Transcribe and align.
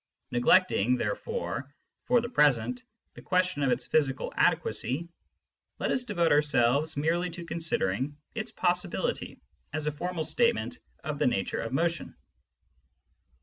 Neglecting, 0.31 0.97
therefore, 0.97 1.71
for 2.05 2.21
the 2.21 2.29
present, 2.29 2.83
the 3.13 3.21
question 3.21 3.61
of 3.61 3.69
its 3.69 3.85
physical 3.85 4.33
adequacy, 4.35 5.07
let 5.77 5.91
us 5.91 6.05
devote 6.05 6.31
ourselves 6.31 6.97
merely 6.97 7.29
to 7.29 7.45
considering 7.45 8.17
its 8.33 8.51
possibility 8.51 9.39
as 9.73 9.85
a 9.85 9.91
formal 9.91 10.23
statement 10.23 10.79
of 11.03 11.19
the 11.19 11.27
nature 11.27 11.61
of 11.61 11.71
motion. 11.71 12.15